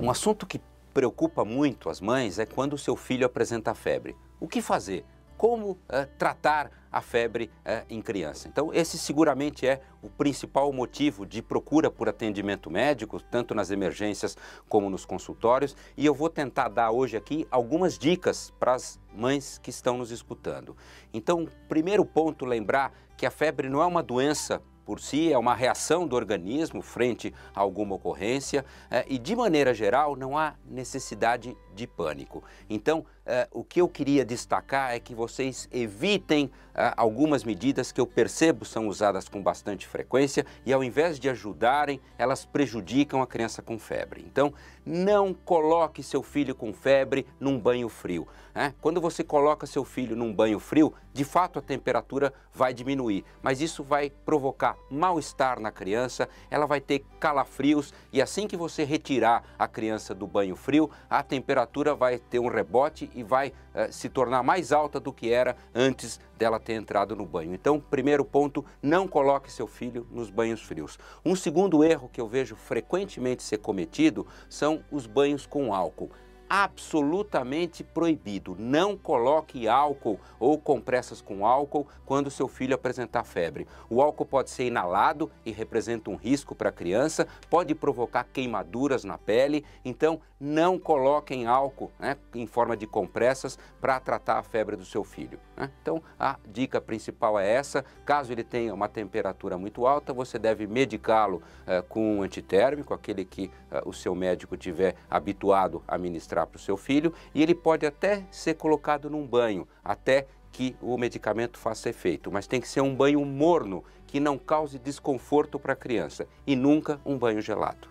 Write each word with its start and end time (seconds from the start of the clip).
Um 0.00 0.10
assunto 0.10 0.46
que 0.46 0.60
preocupa 0.94 1.44
muito 1.44 1.90
as 1.90 2.00
mães 2.00 2.38
é 2.38 2.46
quando 2.46 2.74
o 2.74 2.78
seu 2.78 2.94
filho 2.94 3.26
apresenta 3.26 3.74
febre. 3.74 4.14
O 4.38 4.46
que 4.46 4.62
fazer? 4.62 5.04
Como 5.36 5.72
uh, 5.72 5.78
tratar 6.16 6.70
a 6.90 7.00
febre 7.00 7.50
uh, 7.66 7.84
em 7.90 8.00
criança? 8.00 8.46
Então, 8.46 8.72
esse 8.72 8.96
seguramente 8.96 9.66
é 9.66 9.80
o 10.00 10.08
principal 10.08 10.72
motivo 10.72 11.26
de 11.26 11.42
procura 11.42 11.90
por 11.90 12.08
atendimento 12.08 12.70
médico, 12.70 13.20
tanto 13.20 13.56
nas 13.56 13.72
emergências 13.72 14.36
como 14.68 14.88
nos 14.88 15.04
consultórios. 15.04 15.74
E 15.96 16.06
eu 16.06 16.14
vou 16.14 16.30
tentar 16.30 16.68
dar 16.68 16.92
hoje 16.92 17.16
aqui 17.16 17.44
algumas 17.50 17.98
dicas 17.98 18.52
para 18.56 18.74
as 18.74 19.00
mães 19.12 19.58
que 19.58 19.70
estão 19.70 19.98
nos 19.98 20.12
escutando. 20.12 20.76
Então, 21.12 21.48
primeiro 21.68 22.04
ponto, 22.04 22.44
lembrar 22.44 22.92
que 23.16 23.26
a 23.26 23.32
febre 23.32 23.68
não 23.68 23.82
é 23.82 23.86
uma 23.86 24.02
doença 24.02 24.62
por 24.88 25.00
si, 25.00 25.30
é 25.30 25.36
uma 25.36 25.54
reação 25.54 26.06
do 26.06 26.16
organismo 26.16 26.80
frente 26.80 27.34
a 27.54 27.60
alguma 27.60 27.96
ocorrência 27.96 28.64
é, 28.90 29.04
e, 29.06 29.18
de 29.18 29.36
maneira 29.36 29.74
geral, 29.74 30.16
não 30.16 30.38
há 30.38 30.54
necessidade 30.64 31.54
de 31.74 31.86
pânico. 31.86 32.42
Então, 32.70 33.04
é, 33.26 33.46
o 33.52 33.62
que 33.62 33.82
eu 33.82 33.86
queria 33.86 34.24
destacar 34.24 34.94
é 34.94 34.98
que 34.98 35.14
vocês 35.14 35.68
evitem 35.70 36.50
é, 36.74 36.94
algumas 36.96 37.44
medidas 37.44 37.92
que 37.92 38.00
eu 38.00 38.06
percebo 38.06 38.64
são 38.64 38.88
usadas 38.88 39.28
com 39.28 39.42
bastante 39.42 39.86
frequência 39.86 40.46
e, 40.64 40.72
ao 40.72 40.82
invés 40.82 41.18
de 41.18 41.28
ajudarem, 41.28 42.00
elas 42.16 42.46
prejudicam 42.46 43.20
a 43.20 43.26
criança 43.26 43.60
com 43.60 43.78
febre. 43.78 44.24
Então, 44.26 44.54
não 44.86 45.34
coloque 45.34 46.02
seu 46.02 46.22
filho 46.22 46.54
com 46.54 46.72
febre 46.72 47.26
num 47.38 47.58
banho 47.58 47.90
frio. 47.90 48.26
Né? 48.54 48.72
Quando 48.80 49.02
você 49.02 49.22
coloca 49.22 49.66
seu 49.66 49.84
filho 49.84 50.16
num 50.16 50.32
banho 50.32 50.58
frio, 50.58 50.94
de 51.12 51.24
fato 51.24 51.58
a 51.58 51.62
temperatura 51.62 52.32
vai 52.54 52.72
diminuir, 52.72 53.22
mas 53.42 53.60
isso 53.60 53.84
vai 53.84 54.08
provocar 54.08 54.77
mal-estar 54.90 55.60
na 55.60 55.70
criança, 55.70 56.28
ela 56.50 56.66
vai 56.66 56.80
ter 56.80 57.04
calafrios 57.20 57.92
e 58.12 58.22
assim 58.22 58.46
que 58.46 58.56
você 58.56 58.84
retirar 58.84 59.44
a 59.58 59.68
criança 59.68 60.14
do 60.14 60.26
banho 60.26 60.56
frio, 60.56 60.90
a 61.08 61.22
temperatura 61.22 61.94
vai 61.94 62.18
ter 62.18 62.38
um 62.38 62.48
rebote 62.48 63.10
e 63.14 63.22
vai 63.22 63.52
eh, 63.74 63.90
se 63.90 64.08
tornar 64.08 64.42
mais 64.42 64.72
alta 64.72 64.98
do 64.98 65.12
que 65.12 65.32
era 65.32 65.56
antes 65.74 66.20
dela 66.36 66.60
ter 66.60 66.74
entrado 66.74 67.14
no 67.16 67.26
banho. 67.26 67.54
Então, 67.54 67.80
primeiro 67.80 68.24
ponto, 68.24 68.64
não 68.82 69.06
coloque 69.06 69.50
seu 69.50 69.66
filho 69.66 70.06
nos 70.10 70.30
banhos 70.30 70.62
frios. 70.62 70.98
Um 71.24 71.34
segundo 71.34 71.84
erro 71.84 72.08
que 72.12 72.20
eu 72.20 72.28
vejo 72.28 72.56
frequentemente 72.56 73.42
ser 73.42 73.58
cometido 73.58 74.26
são 74.48 74.84
os 74.90 75.06
banhos 75.06 75.46
com 75.46 75.74
álcool 75.74 76.10
absolutamente 76.48 77.84
proibido. 77.84 78.56
Não 78.58 78.96
coloque 78.96 79.68
álcool 79.68 80.18
ou 80.38 80.58
compressas 80.58 81.20
com 81.20 81.46
álcool 81.46 81.86
quando 82.06 82.30
seu 82.30 82.48
filho 82.48 82.74
apresentar 82.74 83.24
febre. 83.24 83.66
O 83.90 84.00
álcool 84.00 84.26
pode 84.26 84.50
ser 84.50 84.66
inalado 84.66 85.30
e 85.44 85.50
representa 85.50 86.10
um 86.10 86.16
risco 86.16 86.54
para 86.54 86.70
a 86.70 86.72
criança, 86.72 87.26
pode 87.50 87.74
provocar 87.74 88.24
queimaduras 88.24 89.04
na 89.04 89.18
pele, 89.18 89.64
então 89.84 90.20
não 90.40 90.78
coloquem 90.78 91.46
álcool 91.46 91.90
né, 91.98 92.16
em 92.34 92.46
forma 92.46 92.76
de 92.76 92.86
compressas 92.86 93.58
para 93.80 93.98
tratar 93.98 94.38
a 94.38 94.42
febre 94.42 94.76
do 94.76 94.84
seu 94.84 95.02
filho. 95.02 95.38
Né? 95.56 95.70
Então 95.82 96.02
a 96.18 96.36
dica 96.46 96.80
principal 96.80 97.38
é 97.38 97.50
essa, 97.50 97.84
caso 98.04 98.32
ele 98.32 98.44
tenha 98.44 98.72
uma 98.72 98.88
temperatura 98.88 99.58
muito 99.58 99.86
alta, 99.86 100.12
você 100.12 100.38
deve 100.38 100.66
medicá-lo 100.66 101.42
eh, 101.66 101.82
com 101.88 102.18
um 102.18 102.22
antitérmico, 102.22 102.94
aquele 102.94 103.24
que 103.24 103.50
eh, 103.70 103.82
o 103.84 103.92
seu 103.92 104.14
médico 104.14 104.56
tiver 104.56 104.94
habituado 105.10 105.82
a 105.88 105.98
ministrar 105.98 106.37
para 106.46 106.56
o 106.56 106.60
seu 106.60 106.76
filho 106.76 107.12
e 107.34 107.42
ele 107.42 107.54
pode 107.54 107.86
até 107.86 108.24
ser 108.30 108.54
colocado 108.54 109.10
num 109.10 109.26
banho 109.26 109.66
até 109.82 110.26
que 110.50 110.76
o 110.80 110.96
medicamento 110.96 111.58
faça 111.58 111.88
efeito, 111.88 112.32
mas 112.32 112.46
tem 112.46 112.60
que 112.60 112.68
ser 112.68 112.80
um 112.80 112.94
banho 112.94 113.24
morno 113.24 113.84
que 114.06 114.18
não 114.18 114.38
cause 114.38 114.78
desconforto 114.78 115.58
para 115.58 115.74
a 115.74 115.76
criança 115.76 116.26
e 116.46 116.56
nunca 116.56 117.00
um 117.04 117.18
banho 117.18 117.40
gelado. 117.40 117.88